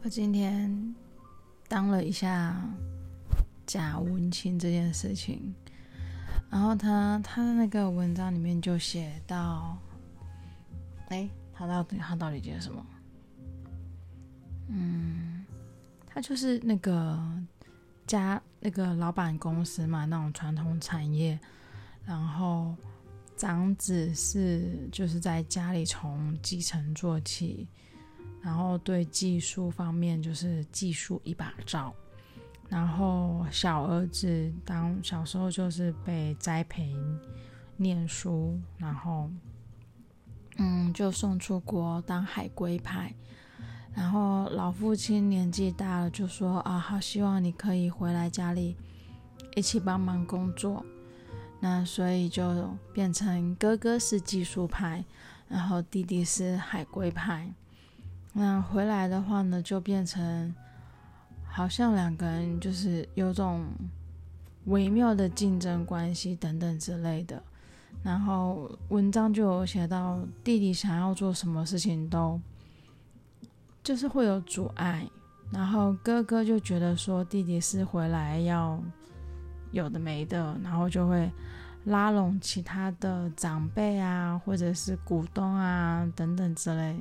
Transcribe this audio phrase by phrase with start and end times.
[0.00, 0.94] 我今天
[1.66, 2.56] 当了一下
[3.66, 5.52] 假文青这件事情，
[6.48, 9.76] 然后他他的那个文章里面就写到，
[11.08, 12.86] 哎，他到底他到底写什么？
[14.68, 15.44] 嗯，
[16.06, 17.20] 他就是那个
[18.06, 21.38] 家那个老板公司嘛，那种传统产业，
[22.04, 22.74] 然后
[23.36, 27.66] 长子是就是在家里从基层做起。
[28.40, 31.92] 然后对技术方面就是技术一把照，
[32.68, 36.94] 然后小儿子当小时候就是被栽培
[37.76, 39.30] 念书，然后
[40.56, 43.12] 嗯就送出国当海归派，
[43.94, 48.76] 然后老父亲年纪大了就说啊，好希望你可以回来家里
[49.56, 50.84] 一起帮忙工作，
[51.60, 55.04] 那所以就变成哥哥是技术派，
[55.48, 57.52] 然后弟弟是海归派。
[58.40, 60.54] 那回来的话呢，就变成
[61.44, 63.66] 好像两个人就是有种
[64.66, 67.42] 微妙的竞争关系等等之类的。
[68.00, 72.40] 然后文章就有写到，弟弟想要做什么事情都
[73.82, 75.04] 就是会有阻碍，
[75.50, 78.80] 然后哥哥就觉得说弟弟是回来要
[79.72, 81.28] 有的没的，然后就会
[81.86, 86.96] 拉拢其他的长辈啊，或者是股东啊等等之类。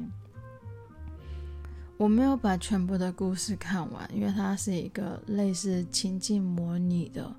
[1.97, 7.35] 我没有把全部的故事看完，因为它是一个类似情境模拟的。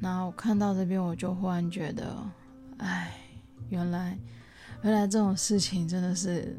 [0.00, 2.16] 然后看到这边，我就忽然觉得，
[2.78, 3.12] 哎，
[3.68, 4.18] 原来，
[4.82, 6.56] 原来这种事情真的是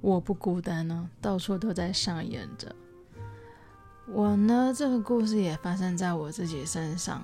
[0.00, 2.74] 我不孤单呢，到处都在上演着。
[4.06, 7.22] 我呢，这个故事也发生在我自己身上。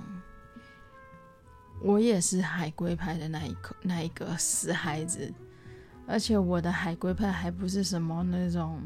[1.80, 5.33] 我也是海龟派的那一个那一个死孩子。
[6.06, 8.80] 而且我的海归派还不是什么那种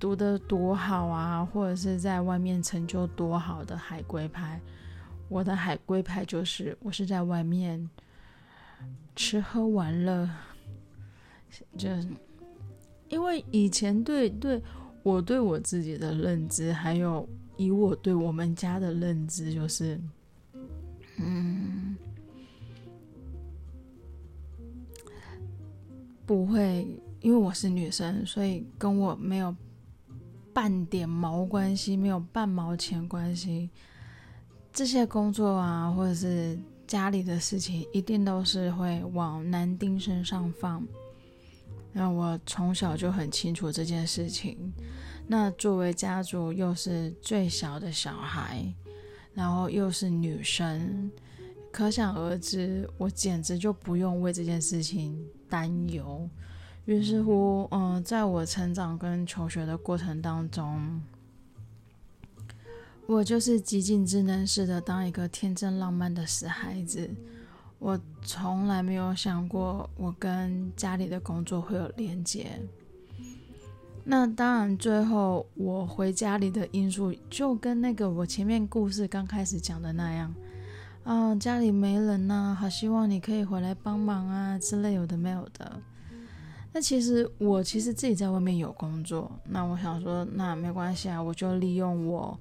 [0.00, 4.60] 读得多好啊，或者是在外面成就多好的海归派。
[5.28, 7.88] 我的海归派就是我是在外面
[9.16, 10.28] 吃喝玩乐，
[11.78, 11.88] 就
[13.08, 14.60] 因为以前对对
[15.02, 20.00] 我对我自己的认知，还有以我对我们家的认知，就是
[21.18, 21.73] 嗯。
[26.26, 26.86] 不会，
[27.20, 29.54] 因为我是女生，所以跟我没有
[30.52, 33.68] 半点毛关系，没有半毛钱关系。
[34.72, 40.82] 这些工作啊，或者是家里的事情，一定都是会往男丁身上放。
[41.92, 44.72] 那我从小就很清楚这件事情。
[45.26, 48.64] 那作为家族又是最小的小孩，
[49.32, 51.10] 然后又是女生，
[51.70, 55.16] 可想而知，我简直就不用为这件事情。
[55.54, 56.28] 担忧，
[56.84, 61.00] 于是乎，嗯、呃，在我成长跟求学的过程当中，
[63.06, 67.08] 我就是极尽之能事的当一个天真浪漫的死孩子。
[67.78, 72.60] 我从来没有想过我跟家里的工作会有连接。
[74.02, 80.34] 那当然，最后我回家里的因素就跟那个我前面故事刚开始讲的那样。
[81.04, 85.78] 啊，家里没人呐、好希望你可以回来帮忙啊之类有的没有的。
[86.72, 92.38] 那其实我其实自己在外面有工作，那我想说，那没关系啊，我就利用我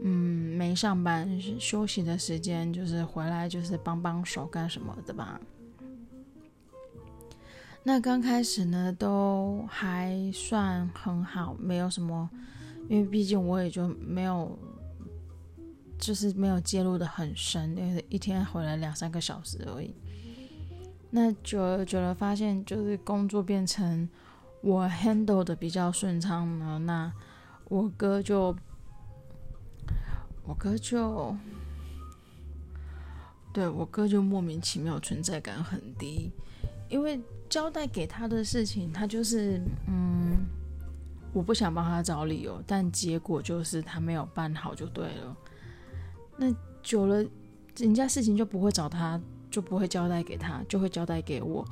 [0.00, 1.28] 嗯没上班
[1.58, 5.40] 休息的时间，就是回来就是帮帮手干什么的吧。
[7.82, 12.30] 那刚开始呢都还算很好，没有什么，
[12.88, 14.56] 因为毕竟我也就没有。
[15.98, 19.94] 就是没有介入的很深，因为一天回来两三个小时而已。
[21.10, 24.08] 那久了久了，发现就是工作变成
[24.60, 26.78] 我 handle 的比较顺畅了。
[26.78, 27.12] 那
[27.68, 28.54] 我哥就，
[30.44, 31.34] 我哥就，
[33.52, 36.30] 对，我哥就莫名其妙存在感很低，
[36.88, 40.46] 因为交代给他的事情，他就是嗯，
[41.32, 45.36] 我不想帮他找理由，但结果就是他没有办好就对了。
[46.38, 47.22] 那久了，
[47.76, 49.20] 人家事情就不会找他，
[49.50, 51.64] 就不会交代给他，就会交代给我，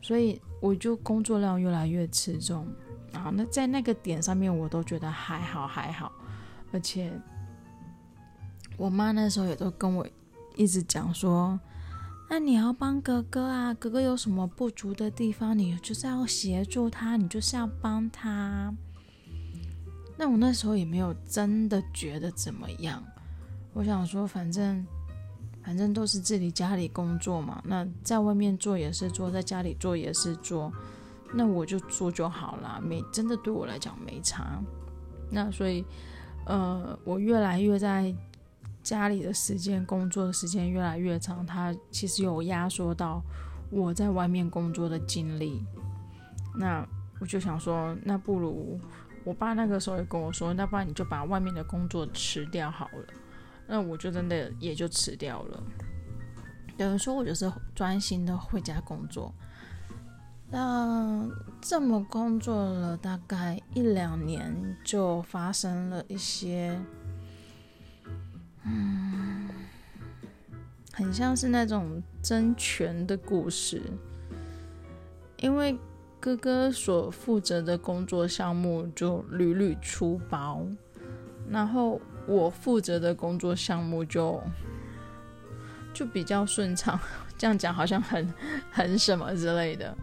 [0.00, 2.66] 所以我就工作量越来越吃重。
[3.12, 6.10] 啊那在那个点上面，我都觉得还好还好，
[6.72, 7.12] 而且
[8.76, 10.04] 我妈那时候也都跟我
[10.56, 11.60] 一直讲说，
[12.28, 18.74] 那你要帮哥哥啊，哥哥有什么不足的地方，你就是要协助他，你就是要帮他。
[20.16, 23.00] 那我那时候也没有真的觉得怎么样。
[23.74, 24.86] 我想说，反正
[25.62, 30.72] 反正都是自己家里工作嘛，那在外面做也是做，在家里做也是做，
[31.32, 34.62] 那我就做就好了，没真的对我来讲没差。
[35.30, 35.84] 那所以，
[36.46, 38.14] 呃，我越来越在
[38.82, 43.20] 家里的时间、工作的时间越来越长，它其实有压缩到
[43.70, 45.64] 我在外面工作的精力。
[46.56, 46.86] 那
[47.18, 48.78] 我就想说，那不如
[49.24, 53.06] 我爸那个时候也跟我说，那不然你就把外面的工作辞掉好了。
[53.66, 55.62] 那我就真的也就辞掉了。
[56.76, 59.32] 等于说我就是专心的回家工作。
[60.50, 61.28] 那
[61.60, 66.78] 这么工作了大概一两年，就发生了一些，
[68.64, 69.48] 嗯，
[70.92, 73.82] 很像是那种争权的故事。
[75.38, 75.76] 因为
[76.20, 80.64] 哥哥所负责的工作项目就屡屡出包，
[81.48, 84.42] 然后我负责的工作项目就
[85.92, 86.98] 就比较顺畅。
[87.36, 88.32] 这样讲好像很
[88.70, 89.94] 很什么之类的。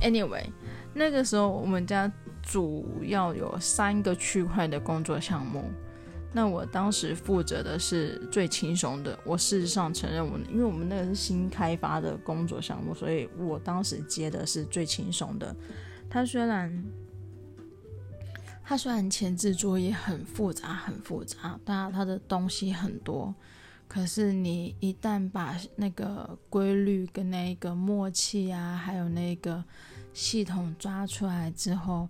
[0.00, 0.46] Anyway，
[0.94, 2.10] 那个时候我们家
[2.42, 5.64] 主要有三个区块的工作项目，
[6.32, 9.18] 那我当时负责的是最轻松的。
[9.24, 15.54] 我事实上承认我，因为我们那个是新开发的工作项目，所以我当时接的是最轻松的。
[16.08, 16.72] 它虽然
[18.70, 23.34] 它虽然前置作业很复杂很复杂，但它的东西很多。
[23.88, 29.64] 可是你一旦把那个规律跟那个默契啊，还有那个
[30.14, 32.08] 系统抓出来之后，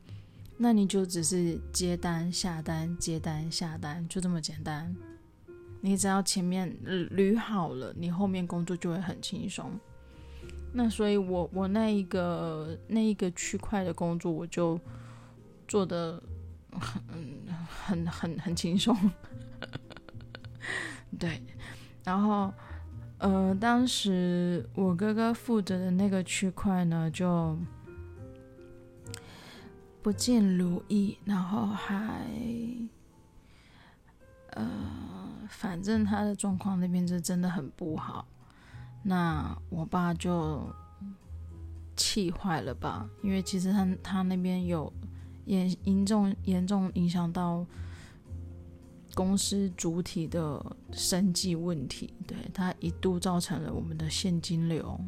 [0.58, 4.94] 那你就只是接单下单接单下单，就这么简单。
[5.80, 9.70] 你只要前面捋好了，你后面工作就会很轻松。
[10.74, 14.78] 那所以我我那一个那一个区块的工作，我就
[15.66, 16.22] 做的
[16.78, 17.02] 很
[17.87, 18.96] 很很很轻松，
[21.19, 21.43] 对。
[22.02, 22.52] 然后，
[23.19, 27.56] 呃，当时我哥哥负责的那个区块呢，就
[30.02, 32.26] 不尽如意，然后还，
[34.52, 34.66] 呃，
[35.49, 38.26] 反正他的状况那边是真的很不好。
[39.02, 40.66] 那我爸就
[41.96, 43.08] 气坏了吧？
[43.23, 44.90] 因为其实他他那边有
[45.50, 47.67] 严严重严重影响到。
[49.12, 54.99] 公司主体的生计问题，对，它一度造成了我们的现金流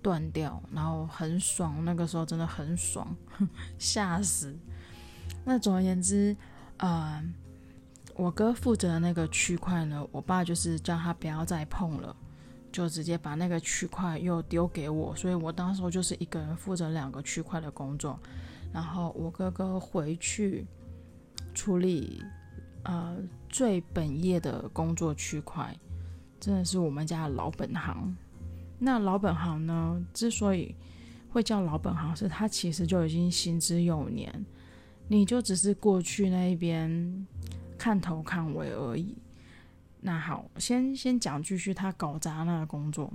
[0.00, 3.14] 断掉，然后很爽，那个时候真的很爽，
[3.76, 4.56] 吓死。
[5.44, 6.34] 那总而言之，
[6.76, 7.20] 呃，
[8.14, 12.14] 我哥负责的那个区块呢，我爸就是叫他不要再碰了，
[12.70, 18.16] 就直接把那个区块又丢给我，所以我当时候就是一个人负责两个区块的工作，
[18.74, 20.66] 然后我哥哥回去
[21.54, 22.22] 处理。
[22.86, 23.16] 呃，
[23.48, 25.74] 最本业的工作区块，
[26.38, 28.14] 真的是我们家的老本行。
[28.78, 30.76] 那老本行呢，之所以
[31.30, 34.44] 会叫老本行，是它其实就已经行之有年，
[35.08, 37.26] 你就只是过去那一边
[37.78, 39.16] 看头看尾而已。
[40.02, 43.10] 那好，先先讲继续他搞砸那个工作，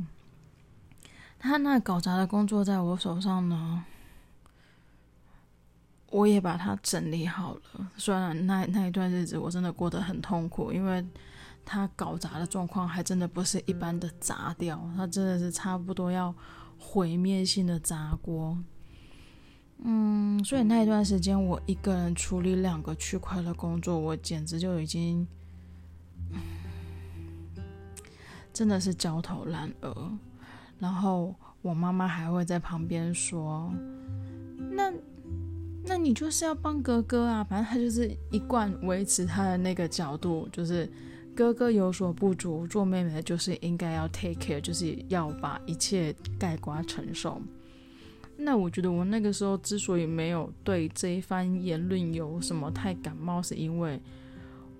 [1.37, 3.85] 他那搞砸的工作在我手上呢。
[6.11, 7.61] 我也把它整理好了，
[7.95, 11.05] 虽然那那一段日子我真的过得很痛苦，因为
[11.63, 16.33] 它搞砸的状况还真的不是一般的砸掉，它真的是差不多要
[16.79, 18.57] 毁灭性的砸锅。
[19.83, 25.27] 嗯，所以那一段时间我一个人处理两个区块的工作，我简直就已经，
[28.51, 30.11] 真的是焦头烂额。
[30.79, 33.71] 然后我妈妈还会在旁边说
[34.71, 34.91] ：“那。”
[35.89, 40.87] 那你就是要帮哥哥啊，反正他就是一贯维持他的那个角度，就是
[41.35, 47.41] 哥哥有所不足，做妹妹的就是应该要 take care，就是要把一切概括承受。
[48.37, 53.99] 那我觉得我那个时候之所以没有对这一番言论有什么太感冒，是因为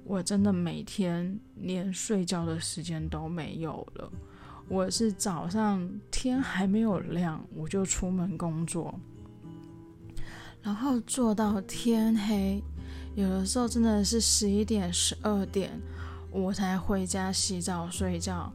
[0.03, 4.11] 我真的每天连睡觉的时间都没有了。
[4.67, 8.93] 我是早上天还没有亮，我就出门工作。
[10.61, 12.61] 然后做到天黑，
[13.15, 15.81] 有的时候真的是十一点、十二点，
[16.31, 18.51] 我才回家洗澡睡觉，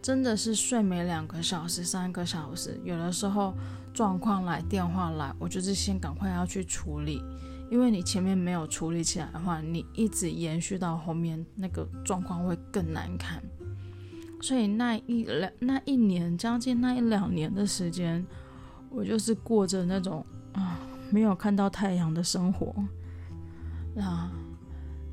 [0.00, 2.80] 真的是睡没两个小时、三个小时。
[2.84, 3.52] 有的时候
[3.92, 7.20] 状况来、电话来，我就是先赶快要去处理，
[7.70, 13.42] 因为你前面没有处理起来的话，你一直延续到后面，那个状况会更难看。
[14.40, 18.24] 所以那一两、那一年，将近那一两年的时间，
[18.88, 20.78] 我就是过着那种啊。
[21.10, 22.74] 没有看到太阳的生活，
[23.94, 24.30] 那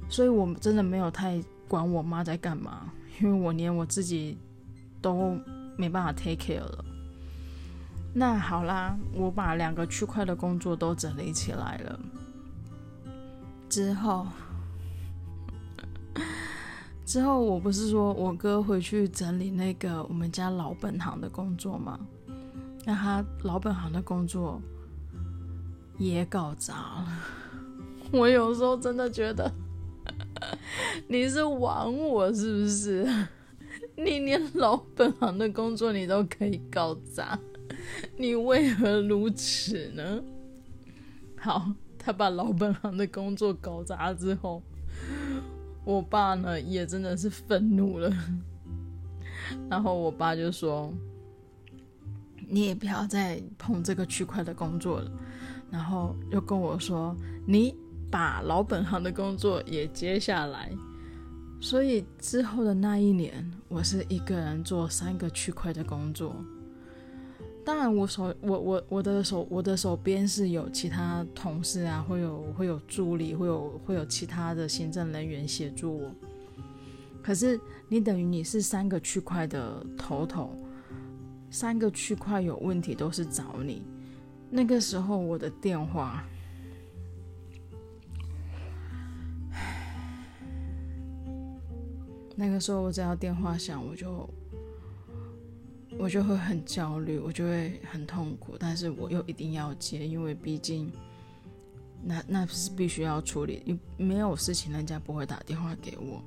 [0.09, 4.37] 所以我真的没有太管我妈在干嘛，因为我连我自己
[5.01, 5.37] 都
[5.77, 6.85] 没办法 take care 了。
[8.13, 11.99] 那好啦，我把两个区块的工作都整理起来了
[13.67, 14.27] 之后，
[17.05, 21.99] 之后我不是说我哥回去整理那个我们家老本行的工作吗？
[22.85, 24.61] 那他老本行的工作
[25.97, 27.07] 也搞砸了。
[28.11, 29.51] 我有时候真的觉得
[31.07, 33.07] 你是玩我是不是？
[33.97, 37.39] 你连老本行的工作你都可以搞砸。
[38.17, 40.21] 你为何如此呢？
[41.37, 44.61] 好，他把老本行的工作搞砸之后，
[45.85, 48.11] 我爸呢也真的是愤怒了。
[49.69, 50.91] 然后我爸就说
[52.47, 55.11] ：“你也不要再碰这个区块的工作了。”
[55.75, 57.13] 然后又跟我说
[57.45, 57.75] ：“你
[58.09, 60.71] 把老本行的工作也接下来。”
[61.59, 66.33] 所以之后的那一年，我是一个人做三个区块的工作。
[67.65, 76.09] 当然，我手我我我的手我的手边是有其他同事啊，会有会有助理，会有会有其他的行政人员协助我。
[77.21, 80.55] 可是你等于你是三个区块的头头，
[81.49, 83.83] 三个区块有问题都是找你。
[84.55, 86.23] 那个时候我的电话，
[92.37, 94.29] 那个时候我只要电话响，我就。
[95.97, 100.91] 我就会很焦虑，我就会很痛苦，但是我又一定要接，因为毕竟
[102.03, 106.21] 那那是必须要处理，没有事情人家不会打电话给我。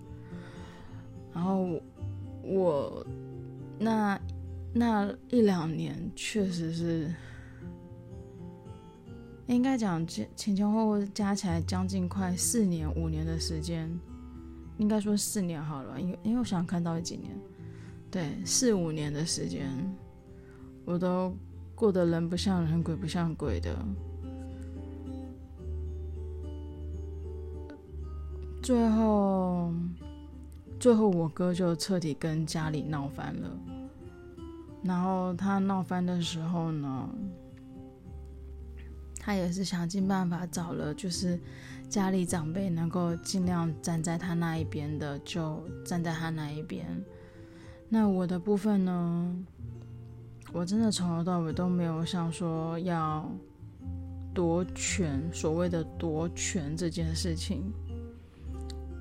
[1.34, 1.78] 然后
[2.42, 3.06] 我
[3.78, 4.18] 那
[4.72, 7.14] 那一两年确实是
[9.48, 13.90] 应该讲前前前后后加起来将近快四年五年的时间，
[14.76, 17.34] 应该说四年好了，因为因为我想看到几年。
[18.10, 19.70] 对，四五年的时间，
[20.84, 21.34] 我都
[21.74, 23.74] 过得人不像人，鬼不像鬼的。
[28.62, 29.72] 最后，
[30.78, 33.50] 最后我哥就彻底跟家里闹翻了。
[34.82, 37.08] 然后他闹翻的时候呢，
[39.18, 41.38] 他也是想尽办法找了，就是
[41.88, 46.86] 家里长辈能够尽量站在他那一边的，就站在他那一边。
[47.88, 49.36] 那我的部分呢？
[50.50, 53.30] 我真的从头到尾都没有想说要
[54.32, 57.70] 夺权，所谓的夺权这件事情。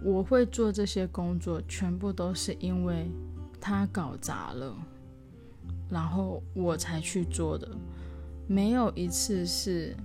[0.04, 3.10] 我会做这些工作，全部都是因为
[3.60, 4.76] 他搞砸了，
[5.90, 7.68] 然后我才去做的。
[8.48, 9.96] 没有一次是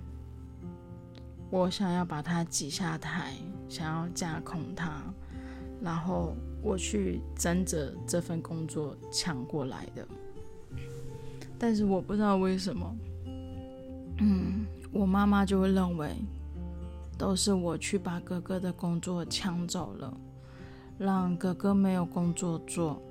[1.49, 3.33] 我想要把他挤下台，
[3.67, 5.01] 想要架空他，
[5.81, 6.35] 然后。
[6.65, 10.07] 我去争着这份工作抢过来的，
[11.59, 12.95] 但是我不知道为什么，
[14.19, 16.15] 嗯，我妈妈就会认为
[17.17, 20.17] 都是我去把哥哥的工作抢走了，
[20.97, 23.01] 让哥哥没有工作做，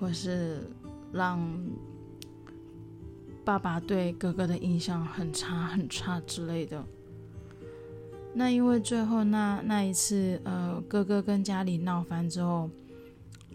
[0.00, 0.62] 或是
[1.12, 1.38] 让
[3.44, 6.84] 爸爸对哥哥的印象很差很差之类的。
[8.32, 12.70] 那因为最后那那一次，呃，哥哥跟家里闹翻之后。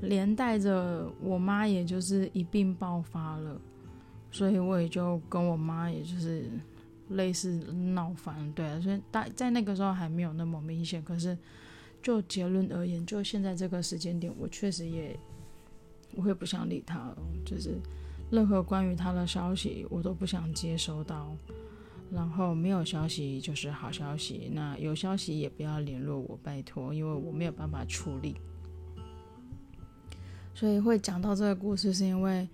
[0.02, 3.60] 连带着我妈，也就是一并爆发了，
[4.32, 6.46] 所以我也就跟我妈，也就是
[7.10, 7.52] 类似
[7.94, 11.38] 闹翻，对啊，所以大在那个时候还没有那么明显，可是
[12.02, 15.20] 就结论而言，就现在这个时间点，我确实也
[16.16, 17.78] 我也不想理他了，就是
[18.32, 21.36] 任何关于他的消息我都不想接收到，
[22.12, 28.36] 然后没有消息就是好消息，那有消息也不要联络我，拜托，因为我没有办法处理。
[30.54, 32.48] 所以会讲到这个故事，是因为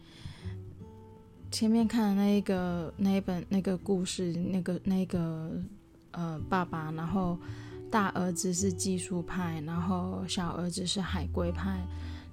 [1.50, 5.52] 前面看的那一个那一本那个故事，那个那个
[6.12, 7.38] 呃爸爸，然后
[7.90, 11.80] 大儿子是技术派，然后小儿子是海归派，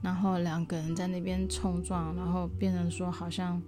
[0.02, 3.62] 然后两个人在那边冲撞，然后变成说好像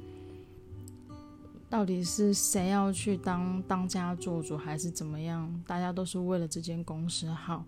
[1.70, 5.62] 到底是谁要去当当家做主还是怎么样？
[5.66, 7.64] 大家都是为了这间公司好，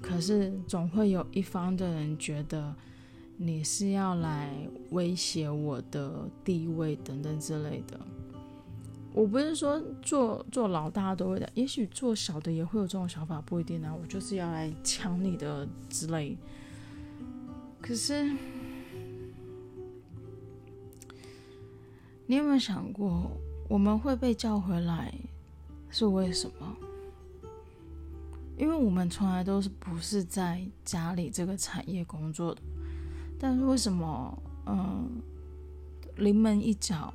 [0.00, 2.74] 可是总会有一方的人觉得。
[3.38, 4.50] 你是要来
[4.90, 7.98] 威胁我的地位等等之类的。
[9.12, 13.92] 我不是说做做老大都会的，也许做小的也会有这种想法，不一定啊。
[13.92, 16.36] 我就是要来抢你的之类。
[17.82, 18.32] 可是，
[22.26, 23.28] 你有没有想过，
[23.68, 25.12] 我们会被叫回来
[25.90, 26.76] 是为什么？
[28.56, 32.62] 因为我们从来都是不是在家里这个产业工作的。
[33.38, 35.20] 但是为什么，嗯，
[36.16, 37.12] 临门一脚，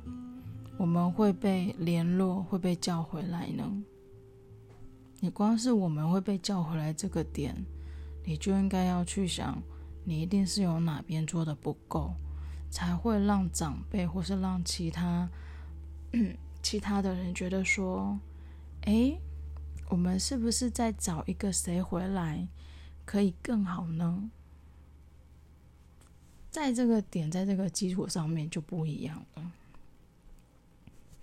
[0.76, 3.64] 我们会被联络，会被叫回来呢？
[5.20, 7.56] 你光是我们会被叫回来这个点，
[8.24, 9.60] 你就应该要去想，
[10.08, 12.14] 你一定是有哪边做的不够，
[12.70, 15.28] 才会让长辈或是让其他
[16.62, 18.18] 其他的人觉得说，
[18.86, 19.20] 诶，
[19.90, 22.48] 我们是不是再找一个谁回来
[23.04, 24.30] 可以更好呢？
[26.50, 29.52] 在这个点，在这个基础上面就不一样了。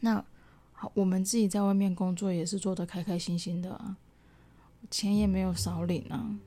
[0.02, 0.24] 那
[0.74, 3.98] 好，我们自己在外面工作也是做得开开心心的啊，
[4.92, 6.38] 钱也没有少领啊。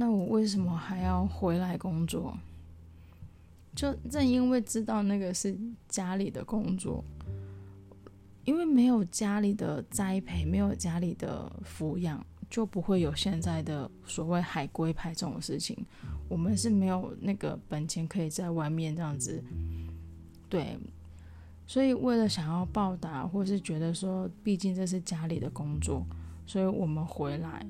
[0.00, 2.34] 那我为什么还要回来工作？
[3.74, 5.54] 就正因为知道那个是
[5.90, 7.04] 家里的工作，
[8.46, 12.24] 因为没有家里的栽培，没有家里的抚养。
[12.48, 15.76] 就不会有现在的所谓海归派这种事情。
[16.28, 19.44] 我们是没有那个本钱可以在外面这样子，
[20.48, 20.78] 对。
[21.66, 26.04] 所以为了想要报答，或是觉得说，毕竟这是家里的工作，
[26.46, 27.64] 所以我们回来，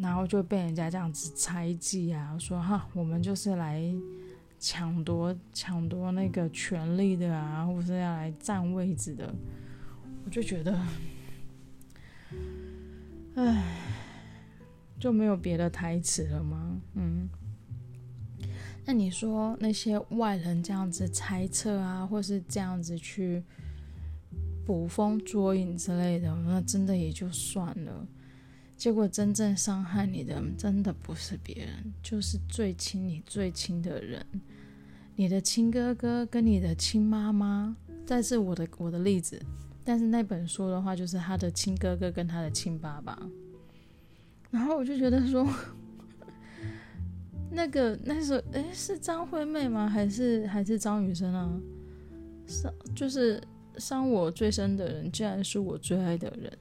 [0.00, 3.82] 然后就被人家这样子猜忌啊，说哈，我们就是来
[4.58, 9.34] 抢夺抢夺那个权力的啊，或是要来占位置的，
[10.24, 10.78] 我就觉得。
[13.34, 13.62] 唉，
[14.98, 16.80] 就没有别的台词了吗？
[16.94, 17.28] 嗯，
[18.86, 23.42] 那你说那些外人这样子猜测啊，或是这样子去
[24.64, 28.06] 捕风捉影之类的，那真的也就算了。
[28.76, 34.24] 结果真正伤害你的，真的不是别人，就是最亲你最亲的人，
[35.14, 37.76] 你的亲哥哥跟你的亲妈妈。
[38.04, 39.40] 这是我的我的例子。
[39.82, 43.16] 但是那本书的话，就是他的亲哥哥跟他的亲爸爸，
[44.50, 45.48] 然后我就觉得说，
[47.50, 49.88] 那个那时候，诶，是张惠妹吗？
[49.88, 51.60] 还是还是张雨生啊？
[52.46, 53.40] 伤就是
[53.78, 56.52] 伤我最深的人，竟然是我最爱的人，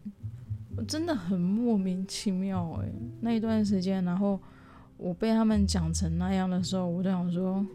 [0.77, 2.91] 我真的很莫名其妙诶，
[3.21, 4.39] 那一段时间，然后
[4.97, 7.65] 我被他们讲成那样的时候，我就想说，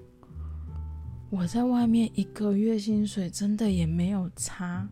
[1.30, 4.88] 我在外面一个月薪水真的也没有差。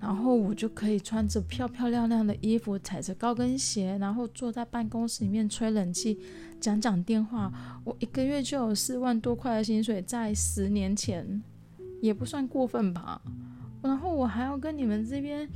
[0.00, 6.18] 然后我就可以穿着漂漂亮亮的衣服，踩着高跟鞋，然后坐在办公室里面吹冷气，
[6.58, 7.52] 讲讲电话。
[7.84, 11.42] 我一个月就有四万多块的薪水，在十年前
[12.00, 13.20] 也不算过分吧。
[13.82, 15.46] 然后我还要跟你们这边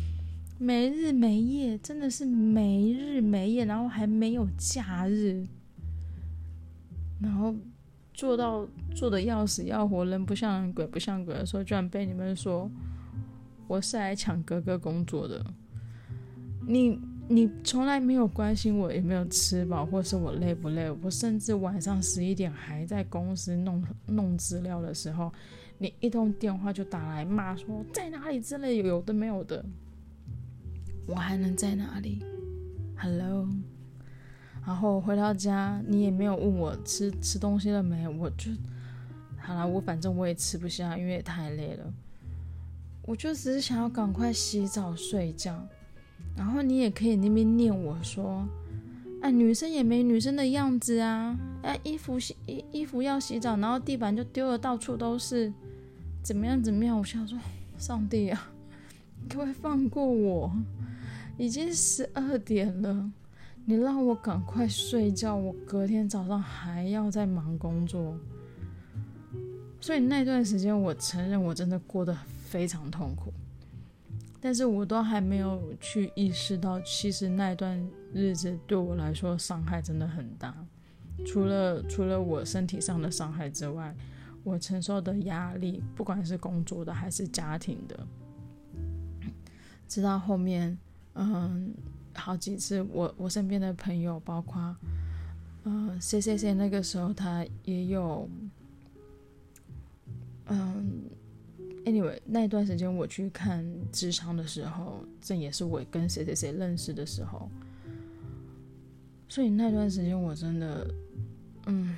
[0.58, 5.46] 没日没夜，真的是没日没夜，然后还没有假日，
[7.20, 7.54] 然后
[8.12, 12.70] 做到做的要死要活，人不像人，鬼不像鬼的时候，居然被你们说。
[13.66, 15.42] 我是来抢哥哥工作的，
[16.66, 20.90] 你你从来没有关心我有没有吃饱，或是我累不累。
[21.02, 25.32] 我甚至晚上十一点还在公司弄弄资料的时候，
[25.78, 29.64] 你一通电话就打来骂说在哪里之类有的没有的，
[31.06, 32.24] 我还能在哪里
[32.96, 33.48] ？Hello，
[34.66, 38.50] 然后回到家你也没有问我吃吃东西了没，我就
[39.36, 41.92] 好了，我反正我也吃不下，因为太累了。
[43.02, 45.68] 我就只是想要赶快洗澡睡觉，
[46.34, 48.48] 然后你也可以那边念我说，
[49.20, 55.52] 哎，女生也没女生的样子啊，哎，衣服洗衣衣服要洗澡，然后地板就丢的到处都是，
[56.22, 56.96] 怎么样怎么样？
[56.96, 57.38] 我想说，
[57.76, 58.50] 上帝啊，
[59.24, 60.52] 你可不可以放过我？
[61.36, 63.10] 已经十二点了，
[63.64, 68.16] 你让我赶快睡觉，我隔天早上还要再忙工作，
[69.80, 72.16] 所以那段时间我承认我真的过得。
[72.54, 73.32] 非常痛苦，
[74.40, 80.54] 但是我都还没有去意识到，其实那段日子对我来说伤害真的很大。
[81.26, 83.92] 除了除了我身体上的伤害之外，
[84.44, 88.06] 我承受的压力，不管是工作的还是家庭的，
[89.94, 90.76] 直到后面，
[91.14, 91.72] 嗯，
[92.14, 94.74] 好几次我我身边的朋友，包括，
[95.62, 98.28] 嗯，C C C，那个时候他也有，
[100.46, 101.04] 嗯。
[101.84, 107.48] Anyway，那段时间我去看智商的时候，这也是我跟谁谁谁认识的时候，
[109.28, 110.90] 所以那段时间我真的，
[111.66, 111.94] 嗯，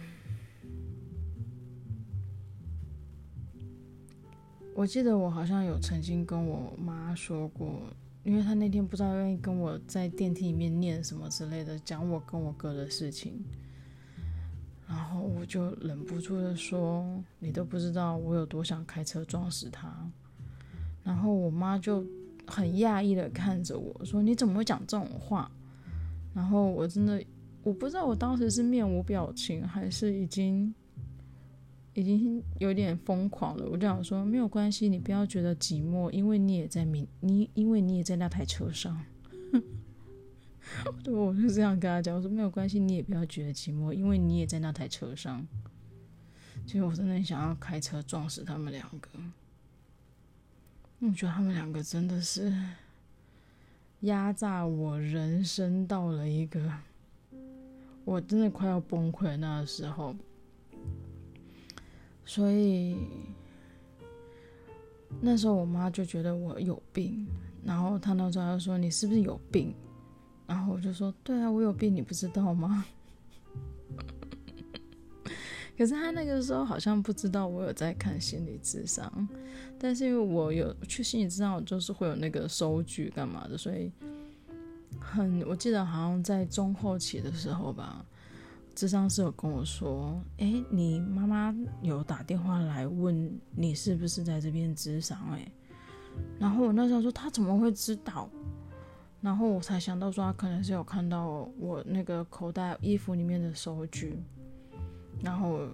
[4.76, 7.84] 我记得我好像有曾经跟我妈说过，
[8.24, 13.42] 因为她那天不知道愿意跟我在电梯里面念什么之类的，讲我跟我哥的事情。
[14.86, 17.06] 然后我就忍不住的说
[17.40, 19.90] ：“你都不知道我有多想开车撞死他。”
[21.02, 22.04] 然后我妈就
[22.46, 25.50] 很讶异的看着我说：“你怎么会讲这种话？”
[26.36, 27.24] 然后我真的
[27.62, 30.74] 我不知道我当时是面无表情还是已经
[31.96, 33.66] 已经有点疯狂了。
[33.68, 39.04] 我就想说，没有关系，你不要觉得寂寞，因为你也在明你因为你也在那台车上。
[41.02, 45.46] 对， 我就这样跟他讲，我说没有关系，你也不要觉得寂寞，因为你也在那台车上。
[46.66, 49.08] 其实我真的很想要开车撞死他们两个。
[50.98, 52.52] 我觉得他们两个真的是
[54.00, 56.72] 压榨我人生到了一个
[58.04, 60.14] 我真的快要崩溃那时候，
[62.26, 62.98] 所以
[65.20, 67.26] 那时候我妈就觉得我有病，
[67.64, 69.74] 然后她那时候就说：“你是不是有病？”
[70.46, 72.84] 然后我就说：“对啊，我有病，你不知道吗？”
[75.78, 79.28] 可是他那个时候好像不知道我有在看心理智商，
[79.78, 83.92] 但是因为我有去心理智商，就是会有那个收据干嘛的，所以
[84.98, 88.04] 很我记得好像在中后期的时候吧，
[88.76, 95.50] 智商师有跟我说：“哎，你妈妈有打电话来问你是不是在这边智商？”哎，
[96.38, 98.28] 然后我那时候说他怎么会知道？
[99.22, 104.14] 然后我才想到说他可能是有看到我那个口袋衣服里面的收据。
[105.22, 105.66] 然后，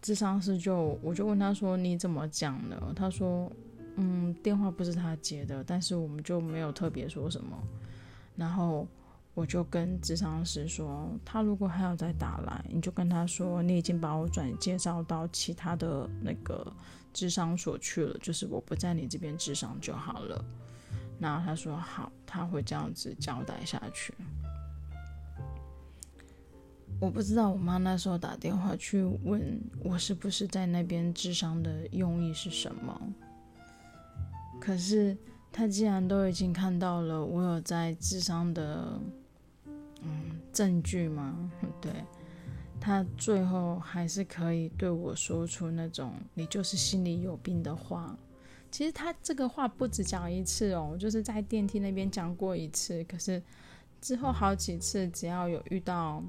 [0.00, 3.52] 智商师就我就问他说：“你怎么讲的？”他说
[3.96, 7.54] ：“嗯，电话不是他接的，但是我们就没有特别说什么。”
[8.34, 8.86] 然后
[9.36, 16.72] 我就跟智商师说：“他如果还要再打来，你就跟他说你已经把我转介绍到其他的那个
[17.12, 20.42] 智商所去了，就是我不在你这边智商就好了。”
[21.20, 24.14] 然后他说：“好，他会这样子交代下去。”
[26.98, 32.98] 我不知道我妈那时候打电话去问我是不是在那边智商的用意是什么。
[34.58, 35.14] 可是
[35.52, 38.98] 她既然都已经看到了我有在智商的
[40.52, 41.92] 证据嘛， 对，
[42.80, 48.16] 他最后还是可以对我说出那种你就是心里有病的话。
[48.70, 53.42] 其实他这个话不止讲一次哦，就是在电梯那边讲过一次，可是
[54.00, 56.22] 之后好几次只要有遇到。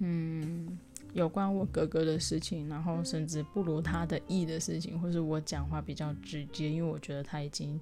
[0.00, 0.78] 嗯，
[1.12, 7.80] 有关我哥哥的事情，然后甚至不如他的意的事情，或是我讲话比较直接，因为我觉得他已经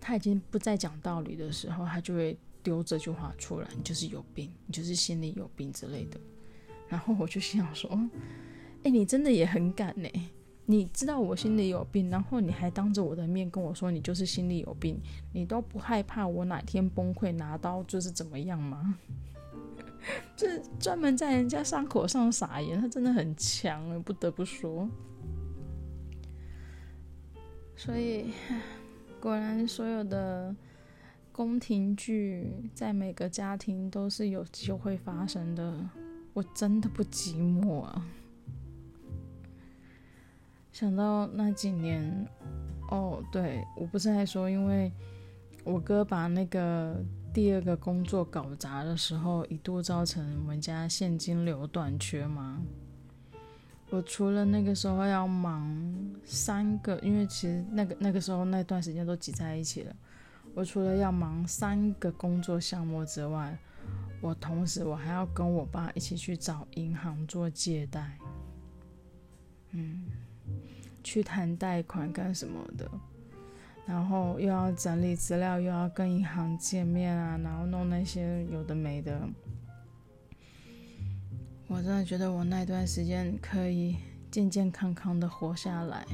[0.00, 6.18] 他已经不再讲道理的时候，他就会丢这句话出来：“你就是有病，你就是心里有病之类的。”
[6.90, 7.88] 然后我就心想说
[8.82, 10.08] ：“哎，你真的也很敢呢！
[10.64, 15.00] 你知道我心里有病，然后你还当着我的面跟我说你就是心里有病，
[15.32, 18.98] 你都不害怕我哪天崩溃拿刀就是怎么样吗？”
[20.36, 24.88] 就是专门在人家伤口上撒盐，他真的很强，不得不说。
[27.76, 28.32] 所以，
[29.20, 30.52] 果然所有的
[31.36, 35.86] 宫廷剧在每个家庭都是有机会发生的。
[36.32, 38.06] 我真的不寂寞啊！
[40.72, 42.26] 想到那几年，
[42.90, 44.90] 哦，对，我不是还说，因为
[45.62, 46.96] 我哥把那个。
[47.34, 52.62] 第二个工作搞砸的时候，一度造成我们家现金流短缺吗？
[53.90, 55.62] 我除了那个时候要忙
[56.24, 59.94] 三个，因为其实那个那个时候那段时间都挤在一起了。
[60.56, 63.54] 我除了要忙三个工作项目之外，
[64.22, 68.16] 我同时我还要跟我爸一起去找银行做借贷，
[69.72, 70.06] 嗯，
[71.04, 72.90] 去谈贷款干什么的。
[73.86, 79.28] 然后又要整理资料，又要跟银行见面啊，然后弄那些有的没的。
[81.68, 83.98] 我真的觉得我那段时间可以
[84.30, 86.06] 健健康康的活下来，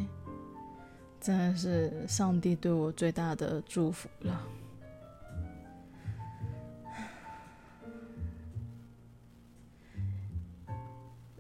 [1.23, 4.43] 真的是上帝对我最大的祝福了。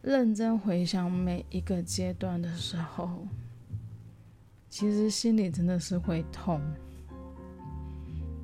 [0.00, 3.26] 认真回想每一个阶段的时候。
[4.68, 6.58] 其实心里真的是会痛，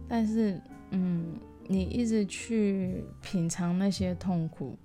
[0.06, 4.76] 但是，嗯，你一直去品尝那些痛苦，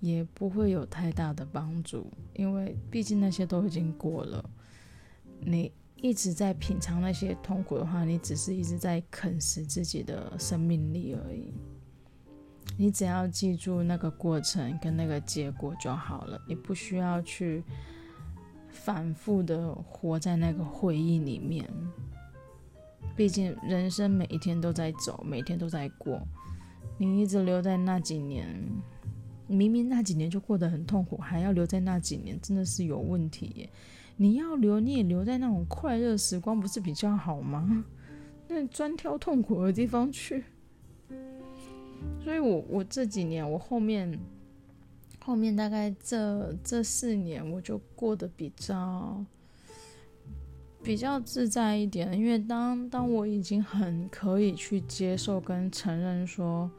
[0.00, 4.44] 也不会有太大的帮助，因为毕竟那些都已经过了。
[5.40, 11.52] 你一直在品尝那些痛苦的话，你只是一直在啃食自己的生命力而已。
[12.76, 17.62] 你只要记住那个过程跟那个结果就好了，你不需要去。
[18.68, 21.66] 反复的活在那个回忆里面，
[23.16, 26.20] 毕竟人生每一天都在走，每天都在过。
[26.98, 28.46] 你一直留在那几年，
[29.46, 33.70] 明明那几年就过得很痛苦，还要留在那几年，真的是有问题耶。
[34.16, 37.84] 你要留，你也留在那种快乐时光，不是比较好吗？
[38.48, 40.44] 那专挑痛苦的地方去。
[42.22, 44.18] 所以我我这几年，我后面。
[45.18, 49.24] 后面大概这这四年，我就过得比较
[50.84, 56.70] 比较自在一点，因为当当我已经很可以去接受跟承认说，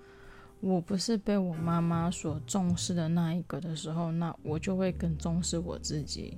[0.61, 6.37] 我不是被我妈妈所重视的那一个的时候，那我就会更重视我自己。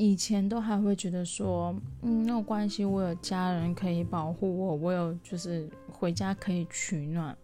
[0.00, 7.36] 以前都还会觉得说，嗯，没有关系，我有家人可以保护我，我有就是回家可以取暖。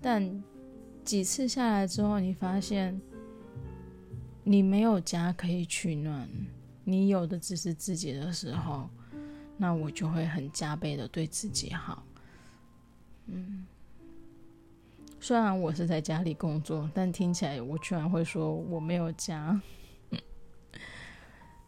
[0.00, 0.42] 但
[1.04, 2.98] 几次下来之后，你发现
[4.42, 6.26] 你没有家可以取暖，
[6.84, 8.88] 你有的只是自己的时候，
[9.58, 12.02] 那我就会很加倍的对自己好。
[13.26, 13.66] 嗯，
[15.20, 19.60] 虽然我是在家里工作，但听起来我居然会说我没有家。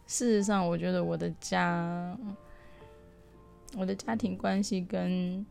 [0.07, 2.17] 事实上，我觉得我的家，
[3.75, 5.45] 我的家庭关系跟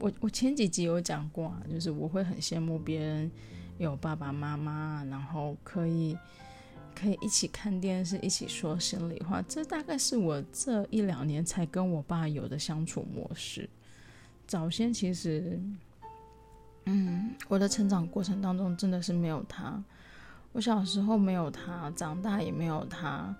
[0.00, 3.30] 我，我前几集有讲过啊，就是我会很羡慕别人
[3.78, 6.18] 有爸爸妈妈，然后可以
[6.94, 9.40] 可以一起看电视，一起说心里话。
[9.42, 13.68] 这大概是我这一两年才跟我爸有的相处模式。
[14.46, 15.60] 早先其实，
[16.86, 19.82] 嗯，我的成长过程当中真的是没有他。
[20.52, 23.34] 我小时候没有他，长大也没有他。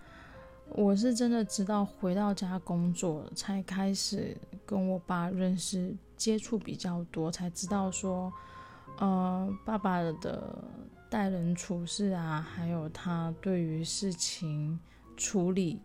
[0.70, 8.30] 我是真的直到回到家工作，才开始跟我爸认识、接触比较多，才知道说，
[8.98, 10.62] 呃，爸爸的
[11.08, 14.78] 待人处事啊，还有他对于事情
[15.16, 15.80] 处理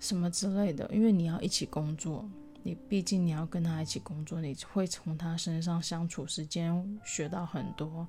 [0.00, 0.90] 什么之类的。
[0.92, 2.28] 因为你要一起工作，
[2.64, 8.04] 你毕竟你要跟他一起工作，你会从他身上相处时间学到很多。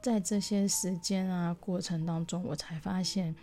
[0.00, 3.34] 在这些时间啊过程当中，我才发现，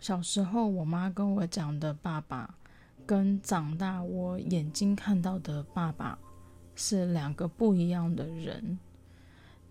[0.00, 2.54] 小时候我妈跟我讲的爸爸，
[3.04, 6.18] 跟长大我眼睛看到的爸爸
[6.74, 8.78] 是两个不一样的人。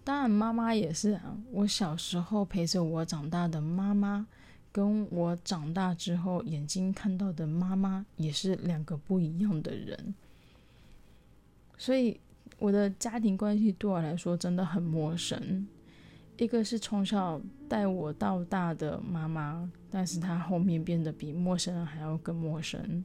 [0.03, 1.19] 当然，妈妈也是。
[1.51, 4.25] 我小时候陪着我长大的妈妈，
[4.71, 10.15] 跟我长大之后眼睛看到的妈妈，也是两个不一样的人。
[11.77, 12.19] 所以，
[12.61, 15.67] 我的家庭关系对我来说真的很陌生。
[16.37, 23.03] 一个是从小带我到大的妈妈，但是她后面变得比陌生人还要更陌生。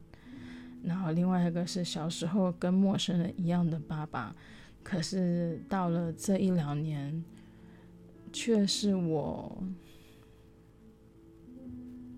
[0.83, 4.35] 然后另外一个是小时候跟陌生人一样的爸爸，
[4.83, 7.23] 可是到了这一两年，
[8.31, 9.63] 却是我，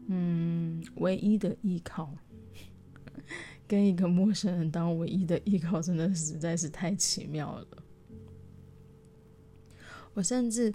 [0.07, 2.13] 嗯，唯一的依靠。
[3.69, 7.67] 跟一个陌生人当唯一的依靠，真的实在是太奇妙了。
[10.15, 10.73] 我甚至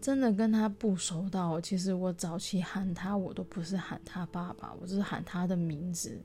[0.00, 6.20] 真的跟他不熟到，其实我早期喊他，我都不是喊他爸爸，我是喊他的名字，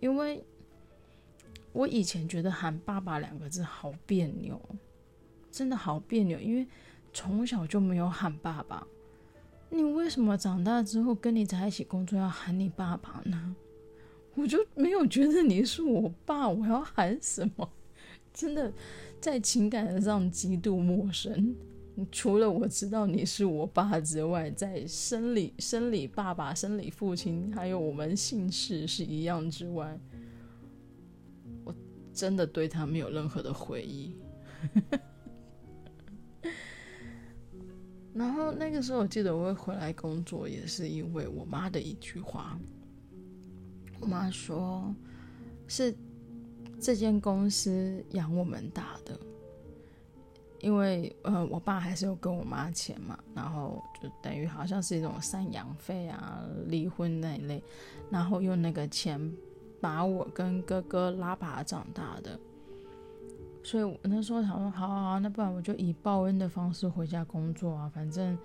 [0.00, 0.42] 因为
[1.74, 4.58] 我以前觉得喊爸爸两个字好别扭，
[5.52, 6.66] 真的好别扭，因为
[7.12, 8.86] 从小就没有喊爸爸。
[9.68, 13.54] 你为什么长大之后跟你在一起工作要喊你爸爸呢？
[14.38, 17.68] 我就没有觉得你是我爸，我要喊什么？
[18.32, 18.72] 真的
[19.20, 21.56] 在情感上极度陌生。
[22.12, 29.98] 除了我知道你是我爸之外，在生理、生理爸爸、生理父亲，还有我们姓氏是一样之外，
[31.64, 31.74] 我
[32.14, 34.14] 真的对他没有任何的回忆。
[38.14, 42.56] 然后那个时候，我记得我会回来工作，也是因为我妈的一句话。
[44.00, 44.94] 我妈说
[45.66, 45.94] ：“是
[46.80, 49.18] 这间公司养我们大的，
[50.60, 57.62] 因为呃，我爸还是有跟我妈钱嘛，然后就等于好像是一种赡养费啊、离婚那一类，
[58.10, 59.20] 然后用那个钱
[59.80, 62.38] 把我跟哥哥拉拔长大的。
[63.64, 68.38] 所以我那时候想说，好好好，那不然我就以报恩的方式回家工作啊，反正。”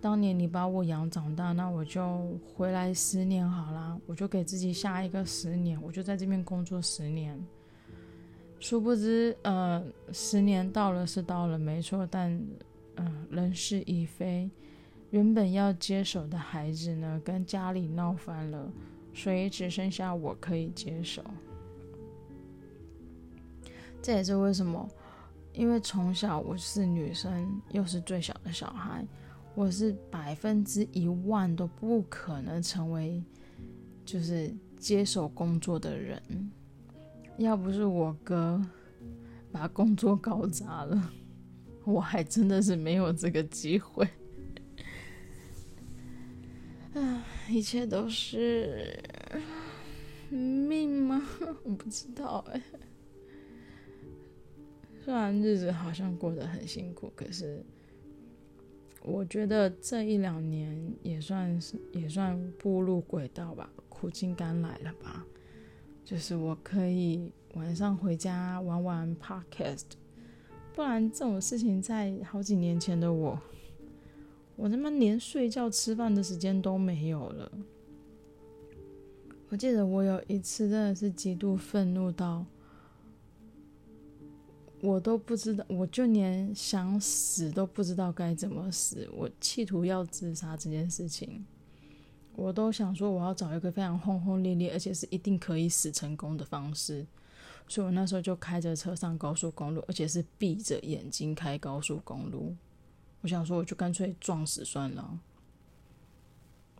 [0.00, 7.38] 当年你把我养长大，那我就回来十年好啦，我就给自己下一个十年，我就在这边工作十年。
[8.58, 9.82] 殊不知，呃，
[10.12, 12.30] 十年到了是到了，没错，但，
[12.96, 14.50] 嗯、呃，人事已非，
[15.10, 18.70] 原本要接手的孩子呢，跟家里闹翻了，
[19.14, 21.22] 所以只剩下我可以接手。
[24.02, 24.88] 这也是为什么，
[25.52, 29.04] 因为从小我是女生，又是最小的小孩。
[29.60, 33.22] 我是百分之一万都不可能成为，
[34.06, 36.18] 就是接手工作的人。
[37.36, 38.58] 要不是我哥
[39.52, 41.12] 把工作搞砸了，
[41.84, 44.08] 我还真的是没有这个机会。
[46.98, 48.98] 啊，一切都是
[50.30, 51.22] 命吗？
[51.64, 52.62] 我不知道哎。
[55.04, 57.62] 虽然日子好像过得很辛苦，可是
[59.02, 65.24] 我觉得这一两年也算是也算步入轨道吧，苦尽甘来了吧。
[66.04, 69.84] 就是我可以晚上回家玩玩 Podcast，
[70.74, 73.40] 不然这种事情在好几年前的我，
[74.56, 77.52] 我他妈连睡觉吃饭的时间都没有了。
[79.48, 82.44] 我记得我有一次真的是极度愤怒到。
[84.82, 89.08] 我都不知道，我就连想死都不知道该怎么死。
[89.12, 91.44] 我企图要自杀这件事情，
[92.34, 97.06] 我都想说我要找一个非常轰轰烈烈，而且是一定可以死成功的方式。
[97.68, 102.56] 所以我那时候就开着车上高速公路，而且是闭着眼睛开高速公路。
[103.20, 105.20] 我想说，我就干脆撞死算了。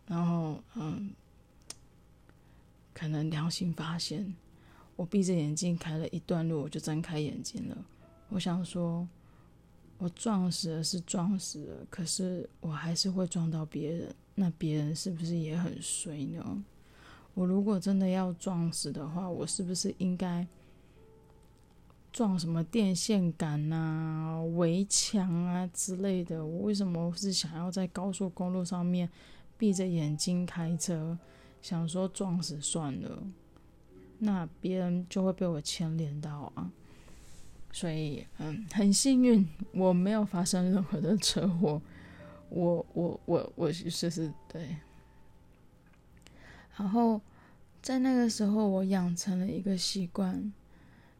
[0.07, 1.11] 然后，嗯，
[2.93, 4.33] 可能良心发现。
[5.01, 7.77] 我闭着眼睛开了一段路，我就睁开眼睛了。
[8.29, 9.07] 我想说，
[9.97, 14.13] 我撞死了是撞死了，可是我还是会撞到别人。
[14.35, 16.63] 那别人是不是也很衰呢？
[17.33, 20.47] 我如果真的要撞死的话，我是不是应该
[22.13, 26.45] 撞什么电线杆啊、围墙啊之类的？
[26.45, 29.09] 我为什么是想要在高速公路上面
[29.57, 31.17] 闭着眼睛开车？
[31.59, 33.23] 想说撞死算了。
[34.23, 36.69] 那别人就会被我牵连到啊，
[37.71, 41.81] 所以嗯，很幸运我没有发生任何的车祸，
[42.49, 44.77] 我我我我就是对。
[46.77, 47.19] 然后
[47.81, 50.53] 在那个时候，我养成了一个习惯，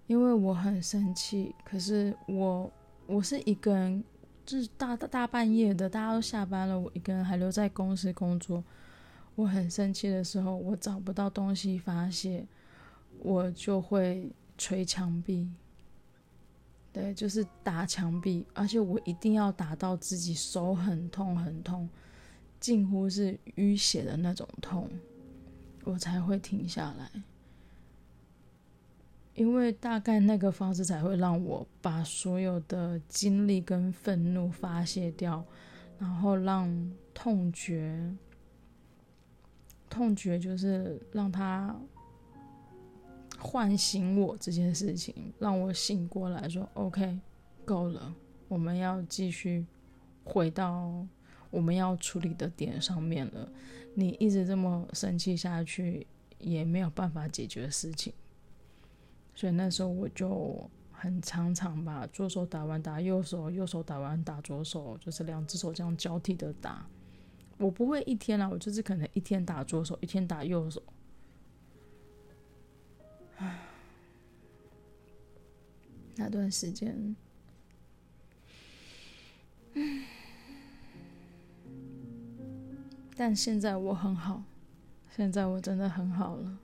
[0.05, 2.71] 因为我很生气，可是我
[3.07, 4.03] 我是一个人，
[4.45, 8.63] 就是大大大半夜的，大家都下班了，我一个人还留在公司工作。
[9.33, 12.45] 我很生气的时候，我找不到东西发泄。
[13.23, 15.47] 我就会捶墙壁，
[16.91, 21.88] 对，就是打墙壁，而且我一定要打到自己手很痛很痛，
[22.60, 24.89] 近乎是淤血的那种痛，
[25.84, 27.12] 我才会停下来。
[29.36, 35.45] 因为大概那个方式才会让我把所有的精力跟愤怒发泄掉，
[35.99, 38.12] 然后让痛觉，
[39.89, 41.79] 痛觉就是让它。
[43.41, 47.19] 唤醒我这件事情，让我醒过来说：“OK，
[47.65, 48.13] 够了，
[48.47, 49.65] 我们要继续
[50.23, 51.06] 回到
[51.49, 53.51] 我们要处理的点上面了。
[53.95, 56.06] 你一直这么生气下去，
[56.38, 58.13] 也没有办法解决事情。
[59.34, 66.86] 所以那时候我就很常常把左手打完打右手，右手打完打左手，就是两只手这样交替的打。
[67.58, 70.82] 我不会一天啦，我就是可能一天打左手，一天打右手。”
[76.15, 77.15] 那段时间，
[83.15, 84.43] 但现在我很好，
[85.15, 86.58] 现在我真的很好了。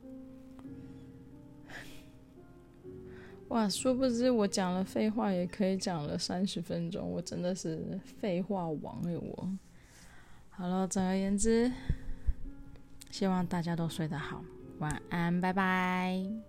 [3.48, 9.16] 哇，殊不知我讲了废话也可以讲了三十分钟，我真的是废话王哎！
[9.18, 9.50] 我，
[10.50, 11.72] 好了，总而言之，
[13.10, 14.44] 希望大家都睡得好，
[14.80, 16.47] 晚安，拜拜。